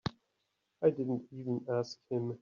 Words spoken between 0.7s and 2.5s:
I didn't even ask him.